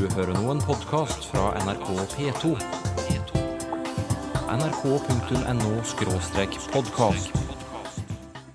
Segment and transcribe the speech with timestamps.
[0.00, 2.54] Du hører nå en podkast fra NRK P2.
[4.48, 5.72] nrk.no
[6.72, 7.28] podkast.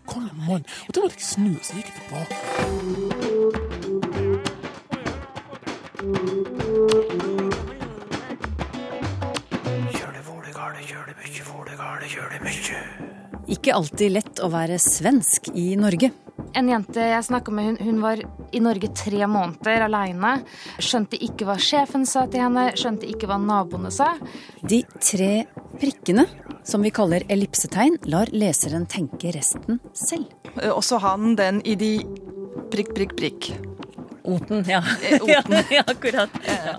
[0.10, 0.66] Kom igjen, mann.
[0.88, 2.34] Og da måtte jeg snu, så gikk jeg tilbake.
[13.54, 16.10] Ikke alltid lett å være svensk i Norge.
[16.58, 18.18] En jente jeg snakka med, hun, hun var
[18.56, 20.38] i Norge tre måneder aleine.
[20.80, 24.14] Skjønte ikke hva sjefen sa til henne, skjønte ikke hva naboene sa.
[24.64, 25.46] De tre
[25.82, 26.26] prikkene,
[26.66, 30.32] som vi kaller ellipsetegn, lar leseren tenke resten selv.
[30.56, 31.94] Også Og så har han den i de
[32.72, 33.52] prikk, prikk, prikk.
[34.24, 34.82] Oten, ja.
[35.20, 35.60] Oten.
[35.78, 36.30] ja, akkurat.
[36.48, 36.78] Ja.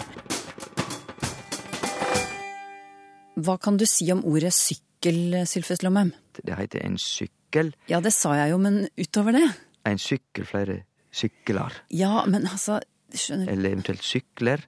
[3.37, 6.15] Hva kan du si om ordet sykkel, Sylfes Lomheim?
[6.41, 7.75] Det heter en sykkel.
[7.91, 9.47] Ja, det sa jeg jo, men utover det?
[9.87, 10.81] En sykkel, flere
[11.17, 11.73] sykler.
[11.89, 12.81] Ja, men altså,
[13.15, 14.67] skjønner Eller eventuelt sykler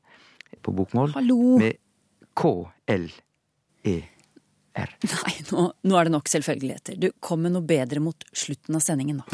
[0.64, 1.12] på bokmål.
[1.16, 1.58] Hallo!
[1.60, 1.76] Med
[2.38, 3.12] K-L-E-R.
[5.12, 6.98] Nei, nå, nå er det nok selvfølgeligheter.
[7.00, 9.27] Du, kom med noe bedre mot slutten av sendingen, da.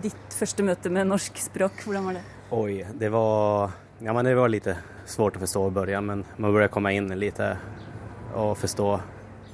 [0.00, 2.24] Ditt første møte med norsk språk, hvordan var det?
[2.56, 4.68] Oi, det var, ja, men det var litt
[5.10, 8.88] svårt å forstå i begynnelsen, men man burde komme inn litt og forstå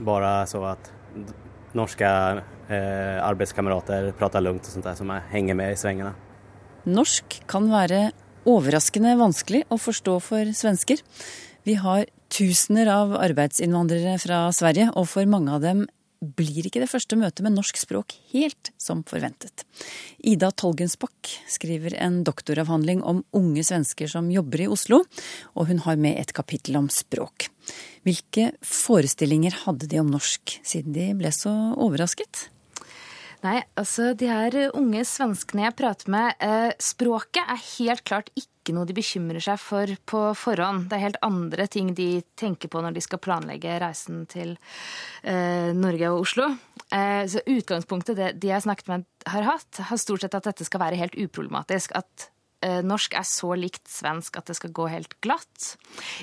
[0.06, 1.42] bare så at norsk
[1.76, 2.10] norska
[2.68, 6.14] eh, arbetskamrater pratar lugnt og sånt der, som jeg henger med i svingene.
[6.86, 8.10] Norsk kan være
[8.46, 11.02] overraskende vanskelig å forstå for svensker.
[11.66, 15.86] Vi har tusener av arbeidsinnvandrere fra Sverige, og for mange av dem
[16.20, 19.66] blir ikke det første møtet med norsk språk helt som forventet.
[20.24, 25.02] Ida Tolgensbakk skriver en doktoravhandling om unge svensker som jobber i Oslo,
[25.54, 27.50] og hun har med et kapittel om språk.
[28.06, 32.48] Hvilke forestillinger hadde de om norsk, siden de ble så overrasket?
[33.46, 38.74] Nei, altså de her unge svenskene jeg prater med, eh, språket er helt klart ikke
[38.74, 40.88] noe de bekymrer seg for på forhånd.
[40.88, 44.56] Det er helt andre ting de tenker på når de skal planlegge reisen til
[45.22, 46.48] eh, Norge og Oslo.
[46.90, 50.50] Eh, så utgangspunktet det de jeg har snakket med har hatt, har stort sett at
[50.50, 51.94] dette skal være helt uproblematisk.
[51.94, 52.30] At
[52.86, 55.76] norsk er så likt svensk at det skal gå helt glatt.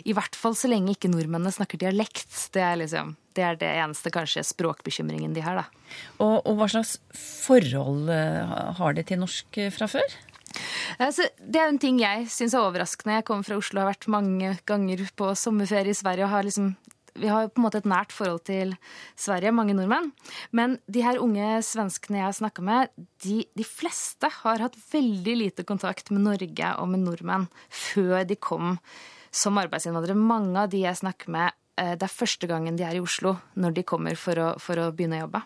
[0.06, 2.32] I hvert fall så lenge ikke nordmennene snakker dialekt.
[2.54, 5.96] Det er liksom det er det eneste kanskje språkbekymringen de har, da.
[6.22, 10.18] Og, og hva slags forhold eh, har de til norsk eh, fra før?
[11.02, 13.18] Altså, det er en ting jeg syns er overraskende.
[13.20, 16.28] Jeg kommer fra Oslo og har vært mange ganger på sommerferie i Sverige.
[16.28, 16.76] og har liksom,
[17.20, 18.74] Vi har på en måte et nært forhold til
[19.20, 20.12] Sverige, mange nordmenn.
[20.52, 22.94] Men de her unge svenskene jeg snakka med,
[23.26, 28.38] de, de fleste har hatt veldig lite kontakt med Norge og med nordmenn før de
[28.40, 28.78] kom
[29.34, 30.18] som arbeidsinnvandrere.
[30.18, 33.38] Mange av de jeg snakker med, eh, det er første gangen de er i Oslo
[33.56, 35.44] når de kommer for å, for å begynne å jobbe.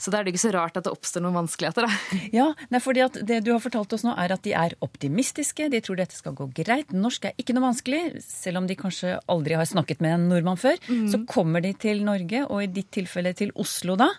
[0.00, 1.86] Så da er det ikke så rart at det oppstår noen vanskeligheter.
[1.88, 2.18] da.
[2.38, 5.68] Ja, nei, fordi at Det du har fortalt oss nå, er at de er optimistiske.
[5.72, 6.92] De tror dette skal gå greit.
[6.94, 8.22] Norsk er ikke noe vanskelig.
[8.24, 10.78] Selv om de kanskje aldri har snakket med en nordmann før,
[11.10, 14.10] så kommer de til Norge, og i ditt tilfelle til Oslo da.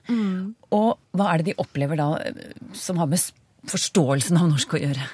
[0.75, 2.09] Og hva er det de opplever da
[2.75, 3.21] som har med
[3.71, 5.05] forståelsen av norsk å gjøre?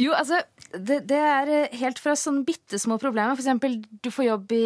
[0.00, 0.40] Jo, altså,
[0.74, 3.36] det, det er helt fra sånn bitte små problemer.
[3.36, 4.64] For eksempel, du får jobb i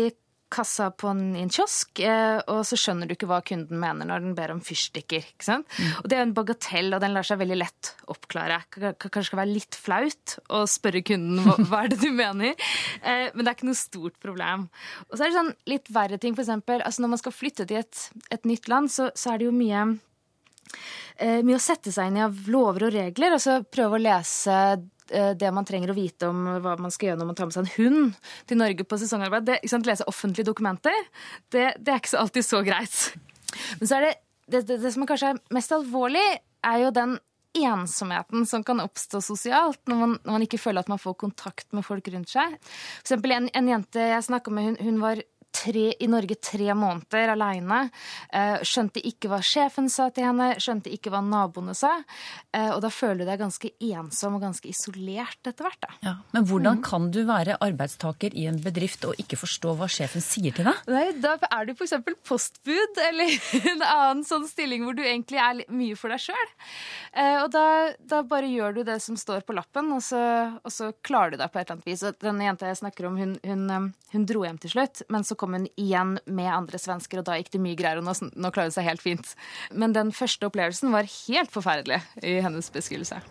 [0.53, 4.09] kassa på en, i en kiosk, eh, og så skjønner du ikke hva kunden mener
[4.09, 5.27] når den ber om fyrstikker.
[5.35, 5.69] ikke sant?
[6.03, 8.61] Og Det er en bagatell, og den lar seg veldig lett oppklare.
[8.73, 12.57] K- Kanskje skal være litt flaut å spørre kunden hva, hva er det du mener,
[13.03, 14.69] eh, men det er ikke noe stort problem.
[15.11, 17.83] Og så er det sånn litt verre ting, eksempel, altså når man skal flytte til
[17.85, 19.87] et, et nytt land, så, så er det jo mye
[21.19, 23.35] eh, mye å sette seg inn i av lover og regler.
[23.37, 24.55] og så prøve å lese
[25.11, 27.65] det man trenger å vite om hva man skal gjøre når man tar med seg
[27.65, 28.19] en hund
[28.51, 29.47] til Norge på sesongarbeid.
[29.49, 31.07] Det, ikke sant, lese offentlige dokumenter,
[31.55, 32.99] det, det er ikke så alltid så greit.
[33.81, 34.13] Men så er det,
[34.49, 36.27] det, det, som kanskje er mest alvorlig,
[36.67, 37.17] er jo den
[37.59, 41.73] ensomheten som kan oppstå sosialt når man, når man ikke føler at man får kontakt
[41.77, 42.55] med folk rundt seg.
[42.61, 45.23] For eksempel en, en jente jeg snakka med, hun, hun var
[45.55, 47.89] tre, i Norge tre måneder aleine.
[48.33, 51.95] Eh, skjønte ikke hva sjefen sa til henne, skjønte ikke hva naboene sa.
[52.53, 55.89] Eh, og da føler du deg ganske ensom og ganske isolert etter hvert.
[56.05, 60.25] Ja, men hvordan kan du være arbeidstaker i en bedrift og ikke forstå hva sjefen
[60.25, 60.83] sier til deg?
[60.91, 61.97] Nei, da er du f.eks.
[62.29, 63.35] postbud, eller
[63.73, 66.55] en annen sånn stilling hvor du egentlig er mye for deg sjøl.
[67.13, 67.67] Eh, og da,
[67.99, 70.21] da bare gjør du det som står på lappen, og så,
[70.63, 72.05] og så klarer du deg på et eller annet vis.
[72.07, 75.38] Og denne jenta jeg snakker om, hun, hun, hun dro hjem til slutt, men så
[75.39, 78.53] kom hun igjen med andre svensker, og da gikk det mye greier, og nå, nå
[78.55, 79.35] klarer hun seg helt fint.
[79.73, 83.23] Men den første opplevelsen var helt forferdelig i hennes beskrivelse.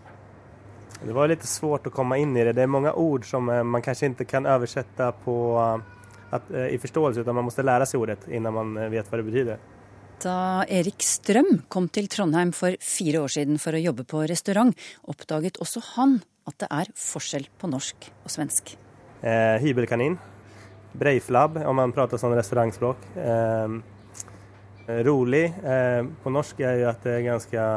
[0.97, 2.55] Det var litt svårt å komme inn i det.
[2.57, 5.37] Det er mange ord som eh, man kanskje ikke kan oversette på,
[6.31, 9.19] at, eh, i forståelse, men man må lære seg ordet før man eh, vet hva
[9.19, 9.57] det betyr.
[10.17, 14.73] Da Erik Strøm kom til Trondheim for fire år siden for å jobbe på restaurant,
[15.05, 16.17] oppdaget også han
[16.49, 18.73] at det er forskjell på norsk og svensk.
[19.21, 20.17] Eh, hybelkanin.
[20.97, 23.05] Breiflabb om man pratar sånn restaurantspråk.
[23.21, 23.77] Eh,
[25.07, 27.67] rolig eh, på norsk er jo at det er ganske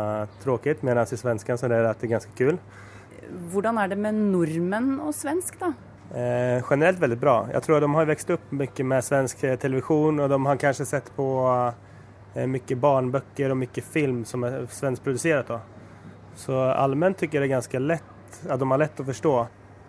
[0.44, 2.58] tråkig, mens i svensken så er det at det er ganske kul.
[3.50, 5.72] Hvordan er det med nordmenn og svensk, da?
[6.14, 7.34] Eh, generelt veldig bra.
[7.52, 11.10] Jeg tror de har vokst opp mye med svensk televisjon, og de har kanskje sett
[11.16, 11.26] på
[12.34, 15.48] eh, mycket og mye mycket film som er svenskprodusert.
[15.48, 15.60] Då.
[16.34, 19.34] Så allment tycker jeg det er ganske lett, at de har lett å förstå.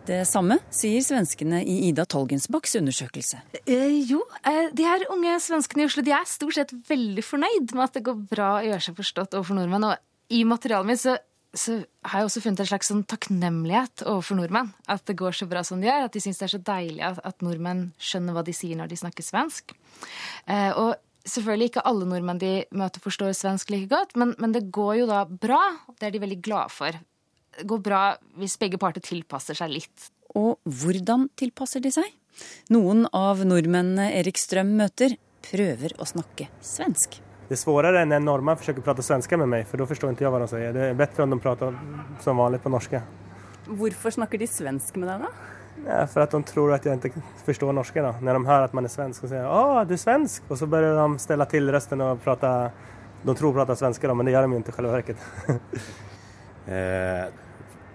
[0.07, 3.41] Det samme sier svenskene i Ida Tolgensbachs undersøkelse.
[3.61, 7.75] Eh, jo, eh, de her unge svenskene i Oslo de er stort sett veldig fornøyd
[7.75, 9.85] med at det går bra å gjøre seg forstått overfor nordmenn.
[9.91, 11.19] Og i materialet mitt så,
[11.53, 11.77] så
[12.07, 14.73] har jeg også funnet en slags sånn takknemlighet overfor nordmenn.
[14.89, 16.09] At det går så bra som det gjør.
[16.09, 18.89] At de syns det er så deilig at, at nordmenn skjønner hva de sier når
[18.89, 19.75] de snakker svensk.
[20.49, 20.97] Eh, og
[21.29, 25.07] selvfølgelig ikke alle nordmenn de møter forstår svensk like godt, men, men det går jo
[25.13, 25.61] da bra.
[25.99, 26.97] Det er de veldig glade for.
[27.67, 28.03] Går bra
[28.39, 30.11] hvis begge parter tilpasser seg litt.
[30.39, 32.07] Og hvordan tilpasser de seg?
[32.71, 37.17] Noen av nordmennene Erik Strøm møter, prøver å snakke svensk.
[37.49, 40.13] Det er vanskeligere når en nordmann forsøker å prate svensk med meg, for da forstår
[40.13, 40.75] ikke jeg hva de sier.
[40.75, 41.79] Det er bedre om de prater
[42.23, 42.93] som vanlig på norsk.
[43.67, 45.57] Hvorfor snakker de svensk med deg, da?
[45.81, 47.99] Ja, for at de tror at jeg ikke forstår norsk.
[48.05, 48.13] Da.
[48.23, 50.43] Når de hører at man er svensk og sier 'Å, du er svensk.
[50.47, 52.71] og så begynner de stelle til røsten og prate
[53.25, 55.17] de tror de prater svensk, da, men det gjør de jo ikke i selve verket.
[56.67, 57.25] Eh,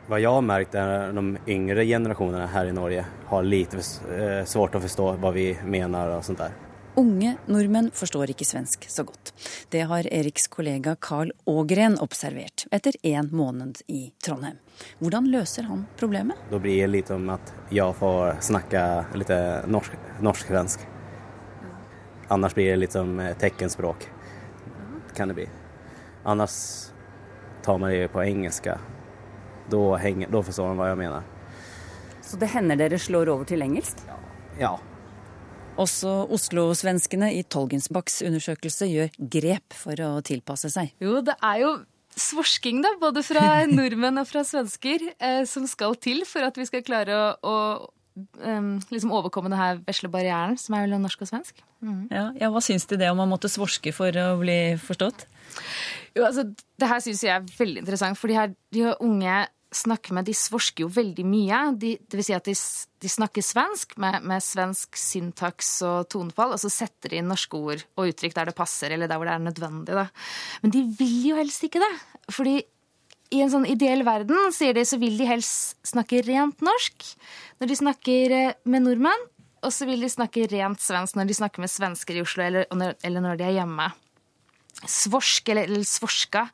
[0.08, 4.44] vad jag har märkt är att de yngre generationerna här i Norge har lite eh,
[4.44, 6.50] svårt att förstå vad vi menar och sånt där.
[6.94, 9.34] Unge nordmenn forstår ikke svensk så godt.
[9.68, 14.56] Det har Eriks kollega Carl Ågren observert etter én måned i Trondheim.
[14.98, 16.36] Hvordan løser han problemet?
[16.50, 18.80] Da blir det litt om at jeg får snakke
[19.14, 19.32] litt
[19.68, 20.78] norsk, Norsk Ellers
[22.28, 23.40] Annars blir det litt som tegnspråk.
[23.40, 24.08] teckenspråk.
[25.16, 25.48] Kan det bli.
[26.24, 26.88] Annars
[27.66, 28.78] tar man det på engelska.
[29.70, 31.22] Da, hänger, då förstår de vad jag menar.
[32.22, 33.98] Så det hender dere slår over til engelsk?
[34.58, 34.78] Ja,
[35.76, 40.94] Også Oslo-svenskene i Tolgensbachs undersøkelse gjør grep for å tilpasse seg.
[41.02, 41.72] Jo, det er jo
[42.16, 46.64] svorsking, da, både fra nordmenn og fra svensker, eh, som skal til for at vi
[46.68, 47.56] skal klare å, å
[48.42, 51.60] em, liksom overkomme denne vesle barrieren, som er mellom norsk og svensk.
[52.10, 55.26] Ja, ja, Hva syns du det om man måtte svorske for å bli forstått?
[56.16, 56.46] Jo, altså,
[56.80, 59.44] det her syns jeg er veldig interessant, for de her de unge
[59.76, 61.58] snakker med, de svorsker jo veldig mye.
[61.80, 62.54] De, det vil si at de,
[63.02, 67.58] de snakker svensk med, med svensk syntaks og tonefall, og så setter de inn norske
[67.58, 69.98] ord og uttrykk der det passer, eller der hvor det er nødvendig.
[69.98, 70.06] Da.
[70.62, 71.92] Men de vil jo helst ikke det.
[72.32, 72.60] Fordi
[73.34, 77.06] i en sånn ideell verden, sier de, så vil de helst snakke rent norsk
[77.60, 79.28] når de snakker eh, med nordmenn,
[79.66, 82.66] og så vil de snakke rent svensk når de snakker med svensker i Oslo, eller,
[83.02, 83.88] eller når de er hjemme.
[84.86, 86.44] Svorsk eller, eller svorska,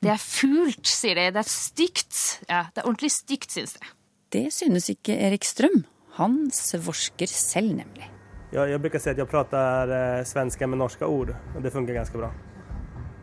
[0.00, 1.26] det er fult, sier de.
[1.34, 2.20] Det er stygt.
[2.46, 3.90] Ja, det er ordentlig stygt, synes de.
[4.32, 5.82] Det synes ikke Erik Strøm.
[6.16, 8.08] Han svorsker selv, nemlig.
[8.52, 12.18] Jeg, jeg bruker si at jeg prater eh, med norske ord og det funker ganske
[12.20, 12.30] bra.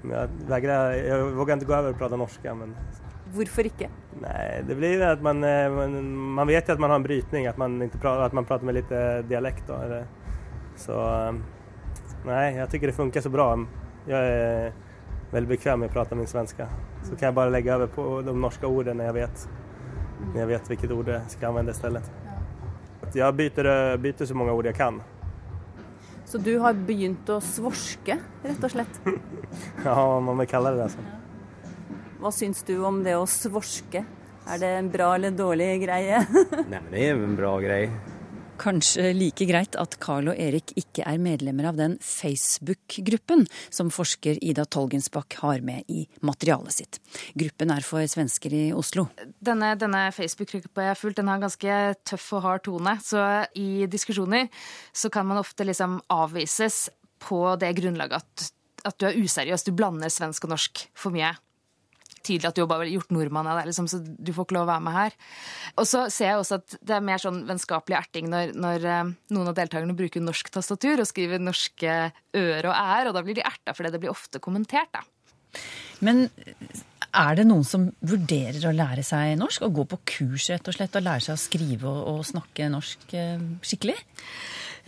[0.01, 0.66] Men jag,
[0.96, 2.50] jeg våger ikke gå over og prate norsk.
[2.57, 2.75] Men,
[3.30, 3.90] Hvorfor ikke?
[4.24, 5.98] Nei, det blir jo at man, eh, man,
[6.40, 8.66] man vet at att man har en brytning, at man, prater, pratar, att man prater,
[8.66, 8.90] med litt
[9.30, 9.68] dialekt.
[9.68, 10.07] Då, eller,
[10.75, 10.96] så
[12.25, 13.51] nei, jeg syns det funker så bra.
[14.07, 14.72] Jeg er
[15.31, 16.66] veldig bekvem med å prate min svenske.
[17.04, 19.48] Så kan jeg bare legge over på de norske ordene når jeg vet,
[20.19, 22.01] Når jeg vet hvilket ord jeg skal anvende i stedet.
[23.38, 25.01] byter, eh, byter så mange ord jeg kan.
[26.29, 29.01] Så du har begynt å svorske, rett og slett?
[29.86, 30.91] Ja, man vill kalle det det.
[30.93, 31.07] Sånn.
[32.19, 34.03] Hva syns du om det å svorske?
[34.50, 36.19] Er det en bra eller dårlig greie?
[36.69, 37.88] Nei, men det er en bra grej.
[38.60, 44.39] Kanskje like greit at Carl og Erik ikke er medlemmer av den Facebook-gruppen som forsker
[44.44, 47.00] Ida Tolgensbakk har med i materialet sitt.
[47.39, 49.08] Gruppen er for svensker i Oslo.
[49.39, 52.98] Denne, denne Facebook-gruppa jeg har fulgt, den har ganske tøff og hard tone.
[53.04, 53.24] Så
[53.56, 54.50] i diskusjoner
[54.92, 56.88] så kan man ofte liksom avvises
[57.24, 58.50] på det grunnlaget at,
[58.88, 59.63] at du er useriøs.
[59.68, 61.32] Du blander svensk og norsk for mye.
[62.25, 64.67] Tydelig at du har bare gjort nordmann av deg, liksom, så du får ikke lov
[64.67, 65.17] å være med her.
[65.75, 69.13] Og så ser jeg også at det er mer sånn vennskapelig erting når, når eh,
[69.35, 71.97] noen av deltakerne bruker norsk tastatur og skriver norske
[72.35, 75.03] ø-er og æ-er, og da blir de erta fordi det blir ofte kommentert, da.
[76.05, 76.27] Men
[77.09, 79.65] er det noen som vurderer å lære seg norsk?
[79.65, 82.69] Å gå på kurs rett og slett og lære seg å skrive og, og snakke
[82.71, 83.97] norsk eh, skikkelig?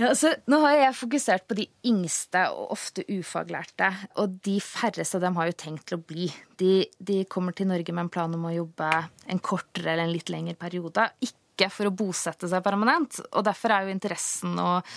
[0.02, 5.20] Ja, så nå har jeg fokusert på de yngste og ofte ufaglærte, og de færreste
[5.20, 6.26] av dem har jo tenkt til å bli.
[6.58, 8.90] De, de kommer til Norge med en plan om å jobbe
[9.30, 11.06] en kortere eller en litt lengre periode.
[11.22, 13.20] Ikke for å bosette seg permanent.
[13.30, 14.90] Og derfor er jo interessen og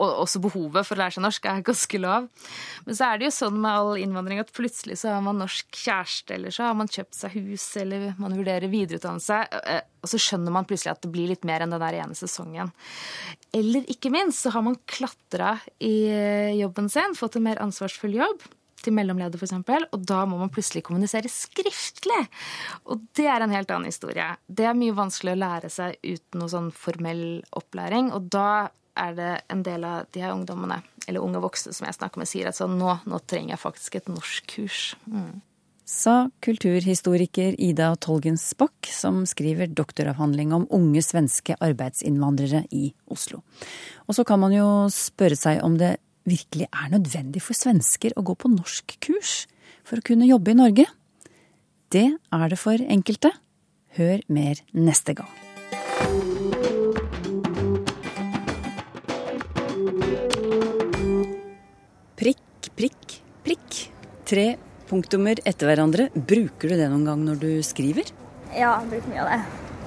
[0.00, 2.28] også behovet for å lære seg norsk er ganske lav.
[2.86, 5.68] Men så er det jo sånn med all innvandring at plutselig så har man norsk
[5.84, 10.20] kjæreste, eller så har man kjøpt seg hus, eller man vurderer videreutdannelse, eh, og så
[10.20, 12.72] skjønner man plutselig at det blir litt mer enn den der ene sesongen.
[13.54, 15.96] Eller ikke minst så har man klatra i
[16.58, 18.44] jobben sin, fått en mer ansvarsfull jobb
[18.84, 19.54] til mellomleder f.eks.,
[19.94, 22.20] og da må man plutselig kommunisere skriftlig.
[22.90, 24.26] Og det er en helt annen historie.
[24.46, 27.24] Det er mye vanskelig å lære seg uten noe sånn formell
[27.56, 28.48] opplæring, og da
[28.98, 32.30] er det en del av de her ungdommene, eller unge voksne som jeg snakker med,
[32.30, 34.84] sier at sånn, nå, nå trenger jeg faktisk et norskkurs.
[35.10, 35.42] Mm.
[35.84, 43.42] Sa kulturhistoriker Ida Tolgensbakk, som skriver doktoravhandling om unge svenske arbeidsinnvandrere i Oslo.
[44.08, 48.24] Og så kan man jo spørre seg om det virkelig er nødvendig for svensker å
[48.24, 49.44] gå på norskkurs
[49.84, 50.88] for å kunne jobbe i Norge?
[51.92, 53.34] Det er det for enkelte.
[54.00, 55.43] Hør mer neste gang.
[62.74, 63.76] Prikk, prikk.
[64.26, 64.46] Tre
[64.88, 66.08] punktummer etter hverandre.
[66.14, 68.08] Bruker du det noen gang når du skriver?
[68.54, 69.40] Ja, jeg bruker mye av det.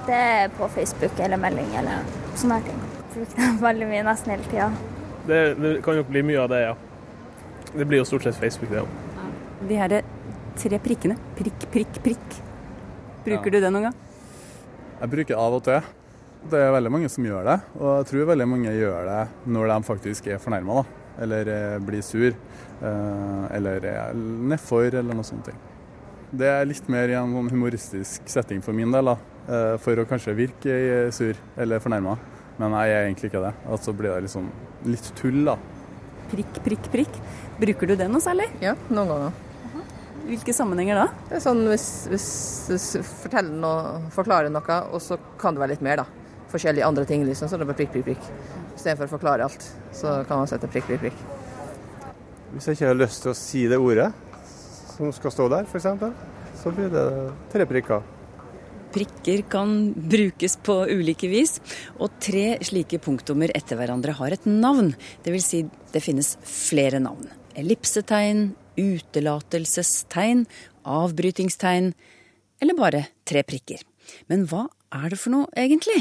[0.08, 2.06] Det er på Facebook eller melding eller
[2.38, 2.78] sånne her ting.
[2.80, 4.70] Jeg bruker det veldig mye, nesten hele tida.
[5.28, 6.74] Det, det kan jo bli mye av det, ja.
[7.74, 9.28] Det blir jo stort sett Facebook, det òg.
[9.68, 9.98] De her
[10.58, 11.18] tre prikkene.
[11.36, 12.38] Prikk, prikk, prikk.
[13.26, 13.58] Bruker Ja.
[13.58, 13.98] du det noen gang?
[15.02, 15.84] Jeg bruker av og til.
[16.48, 19.72] Det er veldig mange som gjør det, og jeg tror veldig mange gjør det når
[19.74, 20.84] de faktisk er fornærma,
[21.22, 25.50] eller eh, blir sur, eh, eller er nedfor, eller noe sånt.
[26.30, 29.16] Det er litt mer i en sånn humoristisk setting for min del, da,
[29.48, 32.18] eh, for å kanskje virke eh, sur eller fornærma.
[32.58, 33.52] Men jeg er egentlig ikke det.
[33.70, 34.48] Og så blir det liksom
[34.90, 35.54] litt tull, da.
[36.28, 37.20] Prikk, prikk, prikk.
[37.58, 38.48] Bruker du det noe særlig?
[38.60, 39.44] Ja, noen ganger.
[40.28, 41.04] Hvilke sammenhenger da?
[41.30, 42.26] Det er sånn hvis, hvis
[42.68, 42.88] hvis
[43.22, 46.27] forteller noe, forklarer noe, og så kan det være litt mer, da.
[46.52, 47.50] Forskjellige andre ting, liksom.
[47.50, 48.30] Så det bare prikk, prikk, prikk.
[48.76, 51.24] Istedenfor å forklare alt, så kan man sette prikk, prikk, prikk.
[52.54, 54.08] Hvis jeg ikke har lyst til å si det ordet
[54.94, 55.88] som skal stå der, f.eks.,
[56.58, 57.04] så blir det
[57.52, 58.06] tre prikker.
[58.88, 61.58] Prikker kan brukes på ulike vis,
[62.00, 64.94] og tre slike punktummer etter hverandre har et navn.
[65.22, 65.62] Det vil si,
[65.92, 67.28] det finnes flere navn.
[67.58, 68.48] Ellipsetegn,
[68.80, 70.46] utelatelsestegn,
[70.88, 71.92] avbrytingstegn,
[72.64, 73.84] eller bare tre prikker.
[74.32, 76.00] Men hva er det for noe, egentlig?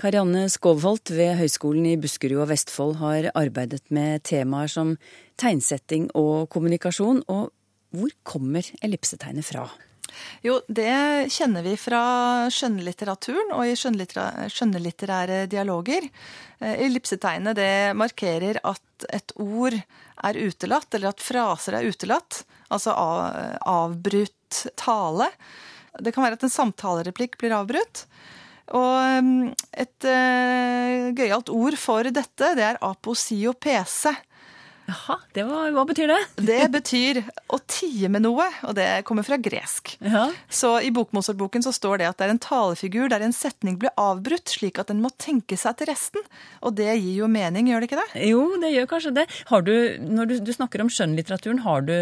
[0.00, 4.94] Karianne Skovholt ved Høgskolen i Buskerud og Vestfold har arbeidet med temaer som
[5.40, 7.50] tegnsetting og kommunikasjon, og
[7.92, 9.66] hvor kommer ellipsetegnet fra?
[10.40, 12.00] Jo, det kjenner vi fra
[12.48, 16.08] skjønnlitteraturen og i skjønnlitterære dialoger.
[16.58, 22.42] Eh, Ellipsetegnet det markerer at et ord er utelatt, eller at fraser er utelatt.
[22.72, 25.28] Altså av, avbrutt tale.
[26.00, 28.06] Det kan være at en samtalereplikk blir avbrutt.
[28.76, 34.14] Og mm, et uh, gøyalt ord for dette, det er aposiopese.
[34.90, 36.18] Jaha, det var, hva betyr det?
[36.48, 37.20] Det betyr
[37.54, 39.92] å tie med noe, og det kommer fra gresk.
[40.50, 43.94] Så i Bokmosorboken så står det at det er en talefigur der en setning blir
[44.00, 46.26] avbrutt, slik at den må tenke seg til resten.
[46.66, 48.24] Og det gir jo mening, gjør det ikke det?
[48.32, 49.26] Jo, det gjør kanskje det.
[49.52, 49.74] Har du,
[50.10, 51.96] når du, du snakker om skjønnlitteraturen, har du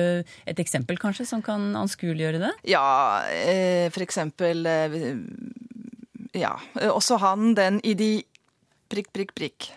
[0.48, 2.54] et eksempel kanskje som kan anskueliggjøre det?
[2.72, 2.88] Ja,
[3.28, 5.00] eh, for eksempel eh,
[6.36, 8.12] Ja, eh, også han den i de
[8.88, 9.70] prikk, prikk, prikk.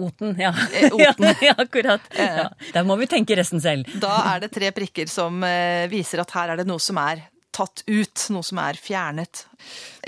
[0.00, 0.52] Oten, ja.
[0.74, 1.34] Eh, Oten.
[1.40, 2.00] ja, akkurat.
[2.16, 2.50] Ja.
[2.72, 3.88] Der må vi tenke resten selv.
[4.00, 7.26] Da er det tre prikker som eh, viser at her er det noe som er
[7.50, 9.44] tatt ut, noe som er fjernet.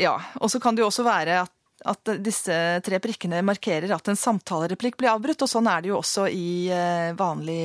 [0.00, 1.52] Ja, og så kan det jo også være at,
[1.91, 2.55] at disse
[2.87, 6.71] tre prikkene markerer at en samtalereplikk blir avbrutt, og sånn er det jo også i
[6.73, 7.59] eh, vanlig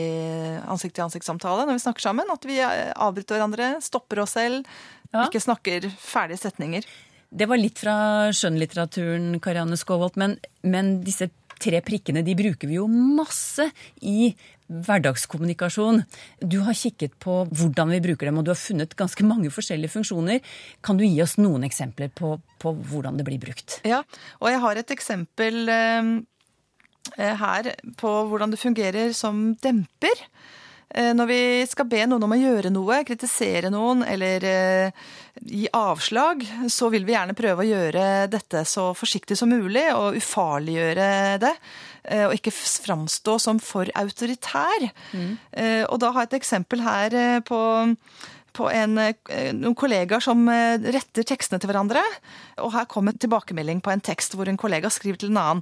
[0.66, 4.66] ansikt-til-ansikt-samtale når vi snakker sammen, at vi eh, avbryter hverandre, stopper oss selv,
[5.14, 6.90] ikke snakker ferdige setninger.
[7.30, 7.98] Det var litt fra
[8.36, 13.66] skjønnlitteraturen, Karianne Skåvold, men, men disse tre prikkene de bruker vi jo masse
[14.06, 14.32] i
[14.68, 16.02] hverdagskommunikasjon.
[16.44, 19.94] Du har kikket på hvordan vi bruker dem, og du har funnet ganske mange forskjellige
[19.96, 20.42] funksjoner.
[20.84, 23.80] Kan du gi oss noen eksempler på, på hvordan det blir brukt?
[23.88, 24.04] Ja,
[24.42, 26.14] og jeg har et eksempel eh,
[27.16, 30.28] her på hvordan det fungerer som demper.
[30.96, 35.04] Eh, Når vi skal be noen om å gjøre noe, kritisere noen eller eh,
[35.44, 40.16] gi avslag, så vil vi gjerne prøve å gjøre dette så forsiktig som mulig og
[40.18, 41.10] ufarliggjøre
[41.44, 41.54] det.
[42.08, 44.90] eh, Og ikke framstå som for autoritær.
[45.12, 45.38] Mm.
[45.92, 47.62] Og da har jeg et eksempel her på
[48.58, 52.02] på en, noen kollegaer som retter tekstene til hverandre.
[52.66, 55.62] Og her kom en tilbakemelding på en tekst hvor en kollega skriver til en annen.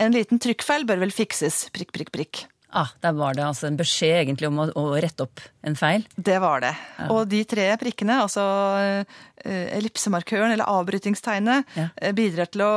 [0.00, 2.46] En liten trykkfeil bør vel fikses, prikk, prikk, prikk.
[2.74, 6.02] Ah, Der var det altså en beskjed egentlig om å, å rette opp en feil.
[6.16, 6.72] Det var det.
[7.06, 8.42] Og de tre prikkene, altså
[8.82, 11.88] eh, ellipsemarkøren eller avbrytingstegnet, Ja.
[12.02, 12.74] eh, bidrar til å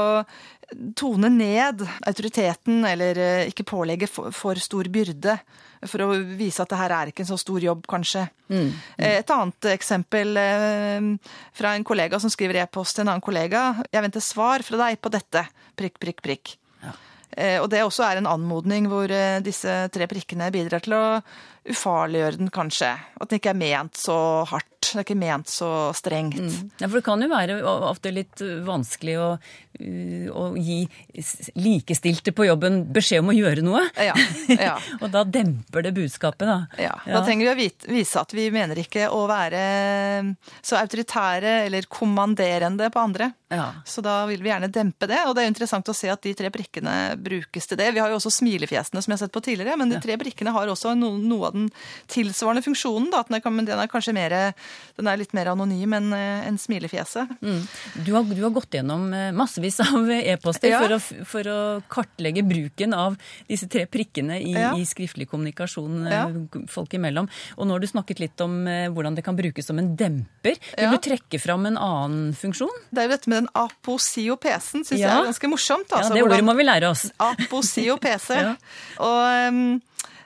[0.99, 5.39] tone ned autoriteten eller eh, ikke pålegge for, for stor byrde.
[5.87, 8.27] For å vise at det her er ikke en så stor jobb, kanskje.
[8.49, 8.69] Mm.
[8.69, 9.03] mm.
[9.07, 10.39] Et annet eksempel
[11.53, 13.83] fra en kollega som skriver e-post til en annen kollega.
[13.93, 15.45] Jeg venter svar fra deg på dette.
[15.77, 16.55] Prikk, prikk, prikk.
[17.35, 21.03] Eh, Og det også er en anmodning hvor eh, disse tre prikkene bidrar til å
[21.67, 22.93] ufarliggjøre den, kanskje.
[23.19, 24.15] At den ikke er ment så
[24.47, 24.69] hardt.
[24.87, 26.37] Det er ikke ment så strengt.
[26.79, 27.57] Ja, for det kan jo være
[27.89, 29.25] ofte litt vanskelig å,
[29.77, 30.79] å gi
[31.57, 33.83] likestilte på jobben beskjed om å gjøre noe.
[33.95, 34.15] Ja,
[34.51, 34.75] ja.
[35.01, 36.59] og da demper det budskapet, da.
[36.81, 39.63] Ja, Da trenger vi å vite, vise at vi mener ikke å være
[40.61, 43.31] så autoritære eller kommanderende på andre.
[43.49, 43.69] Ja.
[43.87, 45.21] Så da vil vi gjerne dempe det.
[45.27, 47.93] Og det er interessant å se at de tre brikkene brukes til det.
[47.95, 50.51] Vi har jo også smilefjesene som jeg har sett på tidligere, men de tre brikkene
[50.55, 51.69] har også no, noe av den
[52.11, 53.09] tilsvarende funksjonen.
[53.13, 54.35] Da, at den er, den er kanskje mer,
[54.99, 57.37] den er litt mer anonym enn en smilefjeset.
[57.39, 57.61] Mm.
[58.03, 59.31] Du, har, du har gått gjennom eh,
[59.67, 60.79] massevis av e-poster Ja.
[60.99, 64.73] for, for å kartlegge bruken av disse tre prikkene i, Ja.
[64.75, 66.27] i skriftlig kommunikasjon eh, Ja.
[66.67, 67.27] folk imellom.
[67.57, 70.55] Og nå har du snakket litt om eh, hvordan det kan brukes som en demper.
[70.77, 70.91] Vil Ja.
[70.91, 72.69] du trekke fram en annen funksjon?
[72.91, 75.07] Det er jo dette med den aposiopesen, syns Ja.
[75.09, 75.89] jeg er ganske morsomt.
[75.91, 77.11] Ja, altså, det ordet hvordan- må vi lære oss.
[77.19, 78.37] Aposiopese.
[78.37, 78.55] Ja.
[78.99, 79.81] Og ehm,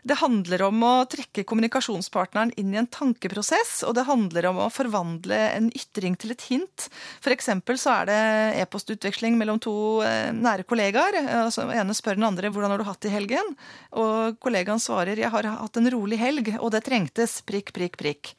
[0.08, 4.70] det handler om å trekke kommunikasjonspartneren inn i en tankeprosess, og det handler om å
[4.74, 6.88] forvandle en ytring til et hint.
[7.32, 8.20] Eksempel så er det
[8.64, 11.20] e-postutveksling mellom to eh, nære kollegaer.
[11.44, 13.56] Altså, ene spør den andre hvordan har du hatt det i helgen,
[13.94, 18.34] og kollegaen svarer jeg har hatt en rolig helg, og det trengtes prikk, prikk, prikk.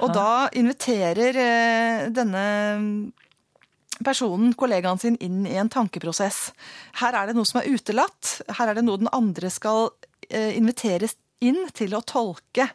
[0.00, 2.44] Og da inviterer eh, denne
[4.04, 6.52] personen, kollegaen sin, inn i en tankeprosess.
[7.02, 8.38] Her er det noe som er utelatt.
[8.58, 9.90] Her er det noe den andre skal
[10.30, 12.68] inviteres inn til å tolke.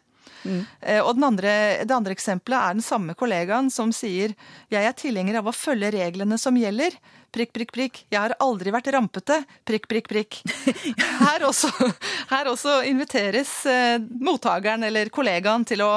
[0.44, 4.34] Eh, Og den andre, det andre eksempelet er den samme kollegaen som sier
[4.72, 6.96] jeg er tilhenger av å følge reglene som gjelder.
[7.34, 7.96] Prikk, prikk, prikk.
[8.14, 9.40] Jeg har aldri vært rampete.
[9.66, 10.36] Prikk, prikk, prikk.
[11.24, 11.70] Her også,
[12.30, 15.88] her også inviteres eh, mottakeren eller kollegaen til å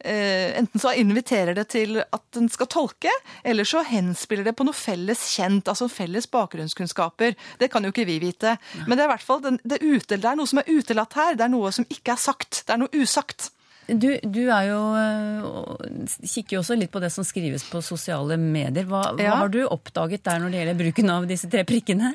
[0.00, 3.12] eh, Enten så inviterer det til at den skal tolke,
[3.44, 7.36] eller så henspiller det på noe felles kjent, altså felles bakgrunnskunnskaper.
[7.60, 8.56] Det kan jo ikke vi vite.
[8.86, 11.36] Men det er i hvert fall det, det er noe som er utelatt her.
[11.36, 12.62] Det er noe som ikke er sagt.
[12.64, 13.50] Det er noe usagt.
[13.86, 18.38] Du, du er jo øh, kikker jo også litt på det som skrives på sosiale
[18.40, 18.86] medier.
[18.88, 22.12] Hva, hva har du oppdaget der når det gjelder bruken av disse tre prikkene?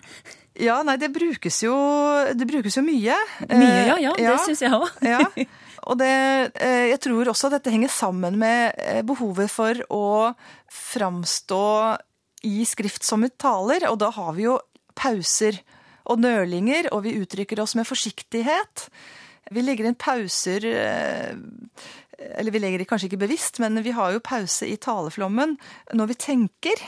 [0.59, 1.75] Ja, nei, det brukes jo,
[2.35, 3.15] det brukes jo mye.
[3.47, 4.33] Mye, ja, ja, ja.
[4.33, 4.89] det syns jeg òg.
[5.13, 5.21] ja.
[5.89, 6.11] Og det,
[6.61, 10.05] eh, jeg tror også at dette henger sammen med eh, behovet for å
[10.69, 11.63] framstå
[12.45, 14.59] i skrift som vi taler, og da har vi jo
[14.97, 15.57] pauser
[16.11, 18.89] og nølinger, og vi uttrykker oss med forsiktighet.
[19.51, 21.35] Vi legger inn pauser eh,
[22.37, 25.57] Eller vi legger det kanskje ikke bevisst, men vi har jo pause i taleflommen
[25.97, 26.83] når vi tenker.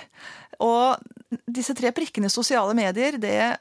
[0.64, 1.02] Og
[1.50, 3.56] disse tre prikkene sosiale medier, det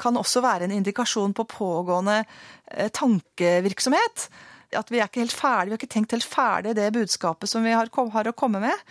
[0.00, 4.26] kan også være en indikasjon på pågående eh, tankevirksomhet.
[4.72, 7.64] At vi er ikke helt ferdig, vi har ikke tenkt helt ferdig det budskapet som
[7.64, 8.84] vi har, har å komme med.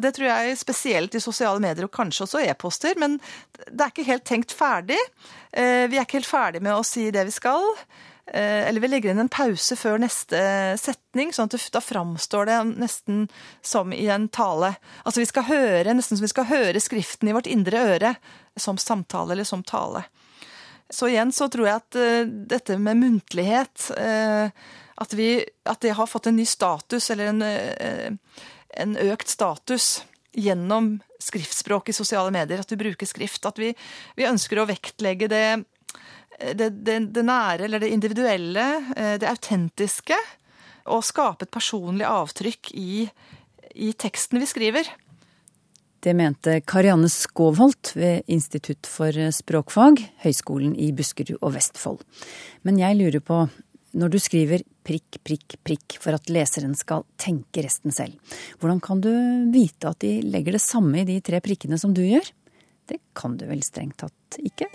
[0.00, 2.96] Det tror jeg spesielt i sosiale medier, og kanskje også e-poster.
[3.00, 3.18] Men
[3.68, 4.98] det er ikke helt tenkt ferdig.
[5.52, 7.68] Eh, Vi er ikke helt ferdig med å si det vi skal.
[8.26, 10.38] Eh, Eller vi legger inn en pause før neste
[10.80, 13.26] setning, sånn at da framstår det nesten
[13.62, 14.74] som i en tale.
[15.04, 18.16] Altså vi skal høre, nesten som vi skal høre skriften i vårt indre øre
[18.58, 20.02] som samtale eller som tale.
[20.90, 24.50] Så igjen så tror jeg at eh, dette med muntlighet eh,
[24.96, 25.30] at, vi,
[25.66, 28.10] at det har fått en ny status, eller en, eh,
[28.82, 30.04] en økt status
[30.36, 32.60] gjennom skriftspråk i sosiale medier.
[32.62, 33.46] At vi bruker skrift.
[33.48, 33.72] At vi,
[34.16, 35.46] vi ønsker å vektlegge det,
[36.38, 40.18] det, det, det nære eller det individuelle, eh, det autentiske.
[40.92, 43.06] Og skape et personlig avtrykk i,
[43.74, 44.90] i teksten vi skriver.
[46.06, 52.04] Det mente Karianne Skovholt ved Institutt for språkfag, Høgskolen i Buskerud og Vestfold.
[52.62, 53.40] Men jeg lurer på,
[53.98, 58.14] når du skriver prikk, prikk, prikk for at leseren skal tenke resten selv,
[58.60, 59.10] hvordan kan du
[59.50, 62.30] vite at de legger det samme i de tre prikkene som du gjør?
[62.86, 64.70] Det kan du vel strengt tatt ikke?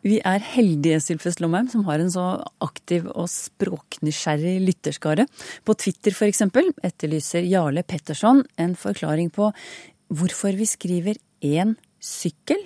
[0.00, 2.24] Vi er heldige, Sylfest Lomheim, som har en så
[2.64, 5.26] aktiv og språknysgjerrig lytterskare.
[5.64, 9.50] På Twitter eksempel etterlyser Jarle Petterson en forklaring på
[10.08, 12.62] hvorfor vi skriver én sykkel,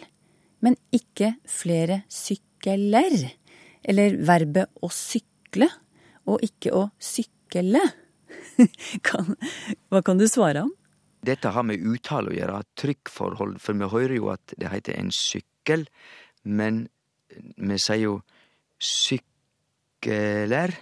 [0.63, 3.19] men ikke flere sykkeler.
[3.85, 5.69] Eller verbet å sykle,
[6.31, 7.83] og ikke å sykle.
[9.07, 9.35] Kan,
[9.91, 10.73] hva kan du svare om?
[11.25, 15.13] Dette har med uttale å gjøre, trykkforhold, for vi hører jo at det heter en
[15.15, 15.87] sykkel,
[16.45, 16.85] men
[17.35, 18.17] vi sier jo
[18.79, 20.75] sykler,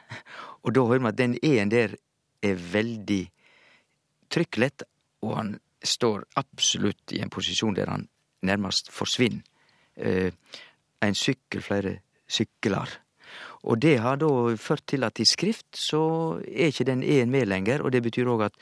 [0.63, 1.97] og da hører vi at den e-en der
[2.43, 3.23] er veldig
[4.33, 4.85] trykklett,
[5.23, 8.09] og han står absolutt i en posisjon der han
[8.43, 9.43] nærmest forsvinner.
[9.97, 10.33] Eh,
[11.03, 11.99] en sykkel, flere
[12.31, 12.89] sykler.
[13.63, 16.03] Og det har da ført til at i skrift så
[16.43, 18.57] er ikke den e-en med lenger, og det betyr òg at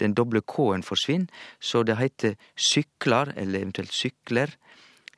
[0.00, 1.28] den doble k-en forsvinner,
[1.60, 4.54] så det heter syklar, eller eventuelt sykler,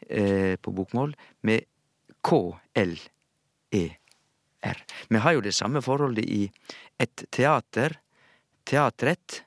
[0.08, 1.60] eh, på bokmål, med
[2.22, 2.96] k-l-e-r.
[5.08, 6.50] Vi har jo det samme forholdet i
[7.00, 7.96] et teater,
[8.64, 9.42] teatret.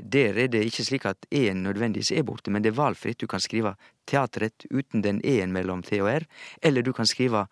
[0.00, 3.20] Der er det ikke slik at e-en nødvendigvis er borte, men det er valfritt.
[3.20, 3.74] Du kan skrive
[4.08, 6.26] teatret uten den e-en mellom t og r,
[6.62, 7.46] eller du kan skrive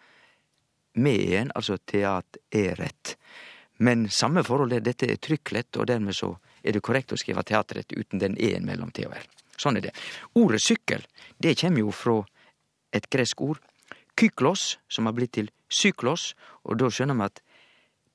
[0.99, 3.17] med e-en, altså teateret.
[3.79, 6.33] Men samme forhold dette er trykklett, og dermed så
[6.65, 9.29] er det korrekt å skrive teatret uten den e-en mellom t og r.
[9.59, 9.95] Sånn er det.
[10.39, 11.05] Ordet sykkel,
[11.39, 12.19] det kommer jo fra
[12.93, 13.61] et gresk ord,
[14.19, 17.43] kyklos, som har blitt til syklos, og da skjønner vi at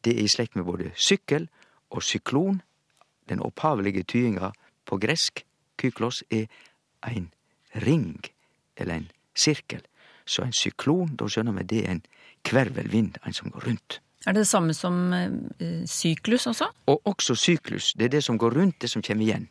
[0.04, 1.48] det er i slekt med både sykkel
[1.94, 2.62] og syklon.
[3.30, 4.52] Den opphavelige tydinga
[4.86, 5.46] på gresk,
[5.80, 6.50] kyklos, er
[7.08, 7.32] ein
[7.86, 8.20] ring,
[8.78, 9.82] eller en sirkel.
[10.26, 12.04] Så en syklon, da skjønner vi det er en
[12.44, 14.00] kvervelvind, en som går rundt.
[14.28, 16.70] Er det det samme som ø, syklus også?
[16.88, 19.50] Og også syklus, det er det som går rundt, det som kommer igjen.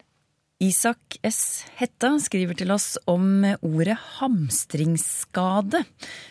[0.62, 1.64] Isak S.
[1.74, 5.80] Hetta skriver til oss om ordet hamstringsskade.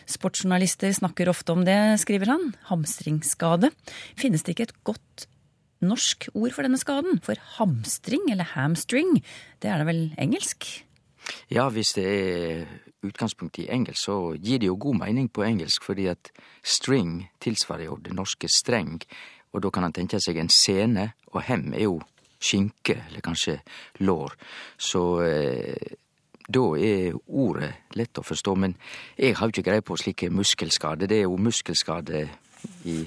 [0.08, 2.46] Sportsjournalister snakker ofte om det, skriver han.
[2.70, 3.68] Hamstringsskade.
[4.16, 5.26] Finnes det ikke et godt
[5.84, 7.20] norsk ord for denne skaden?
[7.26, 9.18] For hamstring, eller hamstring,
[9.60, 10.64] det er da vel engelsk?
[11.52, 12.64] Ja, hvis det er
[13.04, 16.32] utgangspunkt i engelsk, så gir det jo god mening på engelsk, fordi at
[16.64, 18.96] string tilsvarer jo det norske streng,
[19.52, 22.00] og da kan han tenke seg en scene, og hem er jo
[22.42, 23.58] skinke, eller kanskje
[24.02, 24.36] lår.
[24.76, 25.96] Så eh,
[26.52, 28.76] da er ordet lett å forstå, men
[29.16, 31.08] jeg har jo ikke greie på slike muskelskader.
[31.08, 32.26] Det er jo muskelskade
[32.90, 32.98] i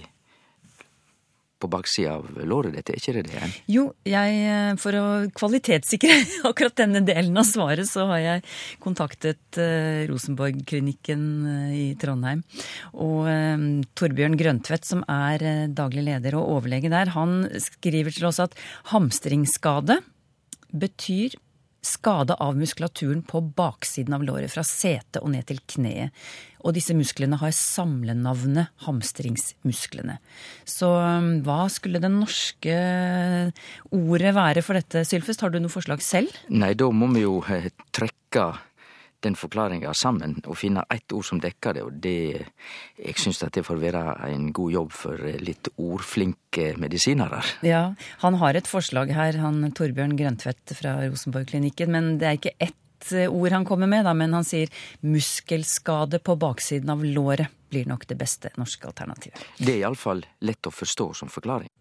[1.62, 3.50] på baksida av låret ditt, er ikke det det?
[3.72, 6.18] Jo, jeg, for å kvalitetssikre
[6.50, 8.44] akkurat denne delen av svaret, så har jeg
[8.84, 12.44] kontaktet uh, Rosenborg-klinikken uh, i Trondheim.
[12.94, 13.30] Og
[13.98, 18.56] Torbjørn Grøntvedt, som er daglig leder og overlege der, han skriver til oss at
[18.92, 20.02] hamstringsskade
[20.76, 21.36] betyr
[21.86, 26.26] skade av muskulaturen på baksiden av låret, fra setet og ned til kneet.
[26.66, 30.18] Og disse musklene har samlenavnet hamstringsmusklene.
[30.66, 32.78] Så um, hva skulle det norske
[33.94, 35.46] ordet være for dette, Sylfest?
[35.46, 36.34] Har du noe forslag selv?
[36.50, 38.50] Nei, da må vi jo eh, trekke
[39.26, 41.84] den forklaringa sammen og finne ett ord som dekker det.
[41.86, 42.46] Og det
[42.96, 47.42] Jeg syns at det får være en god jobb for litt ordflinke medisinere.
[47.66, 52.58] Ja, han har et forslag her, han Torbjørn Grøntvedt fra Rosenborg-klinikken, men det er ikke
[52.60, 52.82] ett
[53.30, 54.72] ord han kommer med, da, men han sier
[55.06, 59.42] muskelskade på baksiden av låret blir nok det beste norske alternativet.
[59.58, 61.72] Det er iallfall lett å forstå som forklaring.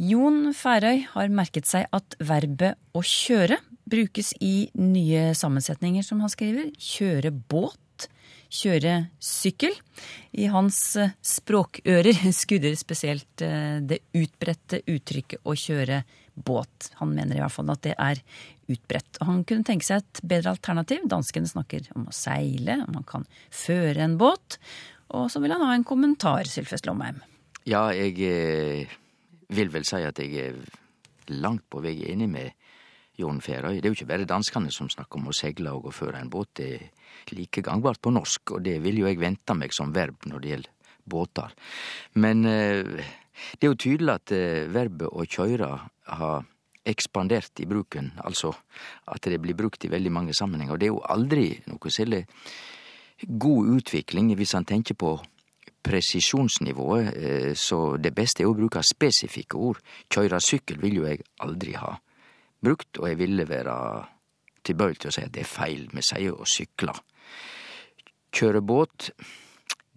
[0.00, 3.58] Jon Færøy har merket seg at verbet å kjøre
[3.90, 6.70] brukes i nye sammensetninger, som han skriver.
[6.78, 8.06] Kjøre båt,
[8.48, 9.74] kjøre sykkel.
[10.32, 10.80] I hans
[11.20, 13.44] språkører skudder spesielt
[13.90, 16.02] det utbredte uttrykket å kjøre
[16.34, 16.92] båt.
[17.02, 18.22] Han mener i hvert fall at det er
[18.70, 19.20] utbredt.
[19.26, 21.04] Han kunne tenke seg et bedre alternativ.
[21.10, 24.58] Danskene snakker om å seile, om man kan føre en båt.
[25.16, 27.18] Og så vil han ha en kommentar, Sylfest Lomheim.
[27.68, 28.14] Ja, jeg
[29.50, 30.60] vil vel si at jeg er
[31.34, 32.54] langt på vei enig med
[33.20, 33.80] Jon Færøy.
[33.80, 36.30] Det er jo ikke bare danskene som snakker om å seile og å føre en
[36.32, 36.54] båt.
[36.56, 40.24] Det er like gangbart på norsk, og det vil jo jeg vente meg som verb
[40.30, 41.52] når det gjelder båter.
[42.22, 44.32] Men det er jo tydelig at
[44.72, 45.68] verbet å kjøre
[46.20, 46.48] har
[46.86, 48.54] ekspandert i bruken, altså
[49.12, 50.74] at det blir brukt i veldig mange sammenhenger.
[50.74, 52.24] Og det er jo aldri noe særlig
[53.26, 55.18] god utvikling hvis han tenker på
[55.84, 59.80] presisjonsnivået, så det beste er å bruke spesifikke ord.
[60.12, 61.94] Køyre sykkel vil jo jeg aldri ha
[62.60, 63.76] brukt, og jeg ville være
[64.64, 66.92] tilbøyelig til å si at det er feil, vi sier å sykle.
[68.36, 69.10] Kjøre båt,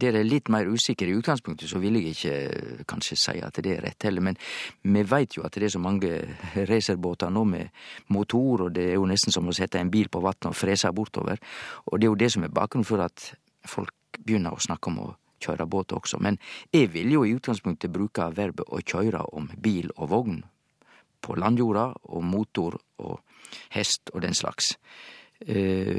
[0.01, 3.75] der er litt mer usikker i utgangspunktet, så vil jeg ikke kanskje si at det
[3.75, 4.38] er rett heller, men
[4.82, 6.12] vi veit jo at det er så mange
[6.69, 7.69] racerbåter nå med
[8.13, 10.91] motor, og det er jo nesten som å sette en bil på vannet og frese
[10.95, 11.41] bortover,
[11.86, 13.34] og det er jo det som er bakgrunnen for at
[13.69, 15.12] folk begynner å snakke om å
[15.43, 16.39] kjøre båt også, men
[16.71, 20.43] jeg vil jo i utgangspunktet bruke verbet å kjøre om bil og vogn
[21.23, 23.21] på landjorda, og motor og
[23.75, 24.73] hest og den slags.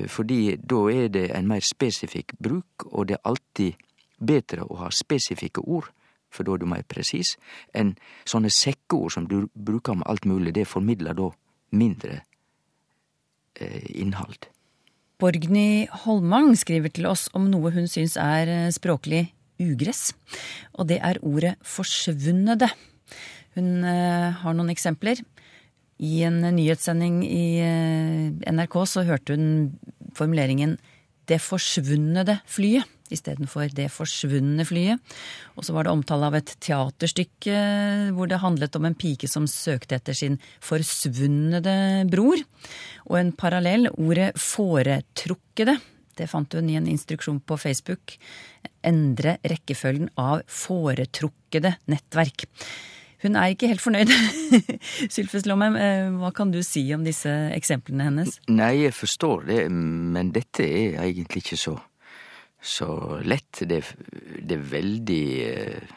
[0.09, 3.83] Fordi da er det en mer spesifikk bruk, og det er alltid
[4.25, 5.91] betre å ha spesifikke ord,
[6.35, 7.35] for da er du meir presis,
[7.77, 7.95] enn
[8.29, 10.55] sånne sekkeord som du bruker med alt mulig.
[10.57, 11.31] Det formidler da
[11.75, 12.21] mindre
[13.61, 14.49] eh, innhold.
[15.23, 19.29] Borgny Holmang skriver til oss om noe hun syns er eh, språklig
[19.63, 20.11] ugress.
[20.75, 22.69] Og det er ordet forsvunnede.
[23.55, 25.23] Hun eh, har noen eksempler.
[26.03, 29.79] I en nyhetssending i eh, NRK så hørte hun
[30.17, 30.79] formuleringen
[31.25, 34.99] 'det forsvunnede flyet' istedenfor 'det forsvunne flyet'.
[35.57, 39.47] Og så var det omtale av et teaterstykke hvor det handlet om en pike som
[39.47, 42.37] søkte etter sin forsvunnede bror.
[43.07, 45.81] Og en parallell, ordet 'foretrukkede'.
[46.17, 48.19] Det fant hun i en instruksjon på Facebook.
[48.85, 52.47] Endre rekkefølgen av foretrukkede nettverk.
[53.25, 54.13] Hun er ikke helt fornøyd.
[55.15, 58.37] Sylfes Lomheim, eh, hva kan du si om disse eksemplene hennes?
[58.53, 61.79] Nei, jeg forstår det, men dette er egentlig ikke så,
[62.61, 62.89] så
[63.25, 63.63] lett.
[63.65, 63.81] Det,
[64.45, 65.93] det er veldig eh,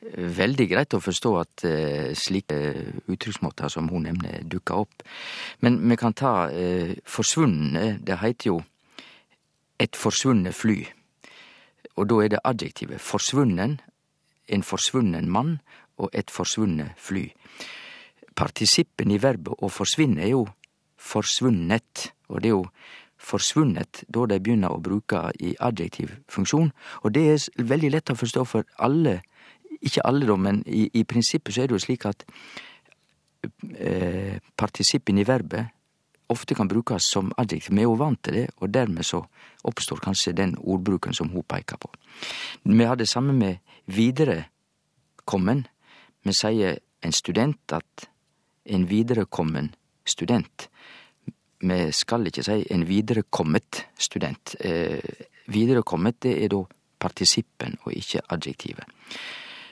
[0.00, 2.56] Veldig greit å forstå at uh, slike
[3.12, 5.02] uttrykksmåter som hun nevner, dukker opp.
[5.60, 7.98] Men vi kan ta uh, forsvunne.
[8.00, 8.54] Det heter jo
[9.76, 10.78] et forsvunnet fly.
[12.00, 13.76] Og da er det adjektivet forsvunnen,
[14.48, 15.58] en forsvunnen mann
[16.00, 17.28] og et forsvunnet fly.
[18.36, 20.46] Partisippen i verbet å forsvinne er jo
[21.00, 22.64] forsvunnet, og det er jo
[23.20, 26.70] forsvunnet da de begynner å bruke i adjektiv funksjon,
[27.04, 29.20] og det er veldig lett å forstå for alle
[29.80, 32.24] ikke alle, da, men i, i, prinsippet så er det jo slik at
[33.78, 35.72] eh, partisippen i verbet
[36.30, 37.74] ofte kan brukes som adjektiv.
[37.74, 39.24] Vi er jo vant til det, og dermed så
[39.66, 41.90] oppstår kanskje den ordbruken som hun peker på.
[42.62, 43.58] Vi har det samme med
[43.90, 45.64] viderekommen.
[46.26, 48.08] Vi sier en student at
[48.70, 49.72] en viderekommen
[50.06, 50.68] student.
[51.60, 54.54] Vi skal ikke si en viderekommet student.
[54.60, 55.00] Eh,
[55.52, 56.62] viderekommet, det er da
[57.00, 58.84] partisippen og ikke adjektivet.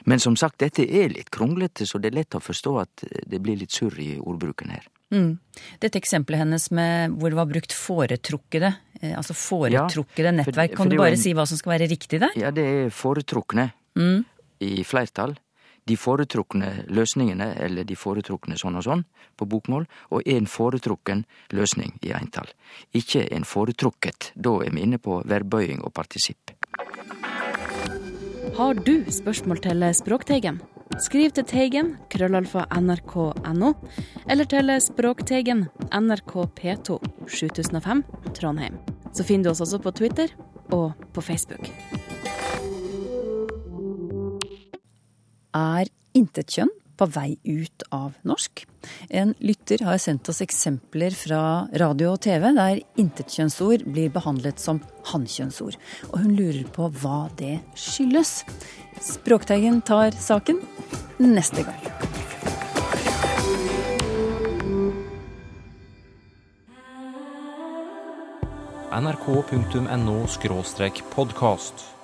[0.09, 3.41] Men som sagt, dette er litt kronglete, så det er lett å forstå at det
[3.43, 4.85] blir litt surr i ordbruken her.
[5.13, 5.33] Mm.
[5.81, 8.69] Dette eksempelet hennes med hvor det var brukt foretrukkede,
[9.01, 11.73] eh, altså foretrukkede Ja, nettverk, nettverk, for kan du bare en- si hva som skal
[11.79, 12.29] være riktig der?
[12.37, 14.25] Ja, det er foretrukne Mm.
[14.61, 15.35] i flertall.
[15.87, 19.05] De foretrukne løsningene, eller de foretrukne sånn og sånn,
[19.39, 22.49] på bokmål, og en foretrukken løsning i eintall.
[22.93, 24.31] Ikke en foretrukket.
[24.35, 26.55] Da er vi inne på verbøying og partisipp.
[28.57, 30.59] Har du spørsmål til Språkteigen?
[30.99, 33.73] Skriv til Teigen, krøllalfa nrk.no,
[34.27, 36.97] eller til Språkteigen, NRK P2,
[37.29, 38.81] 7005, Trondheim.
[39.13, 40.33] Så finner du oss også på Twitter
[40.73, 41.69] og på Facebook.
[45.55, 48.65] Er intetkjønn på vei ut av norsk?
[49.09, 51.41] En lytter har sendt oss eksempler fra
[51.81, 55.79] radio og TV der intetkjønnsord blir behandlet som hannkjønnsord.
[56.11, 58.43] Og hun lurer på hva det skyldes.
[59.01, 60.61] Språkteigen tar saken
[61.23, 61.89] neste gang.
[68.99, 70.25] nrk.no
[71.13, 71.98] podkast.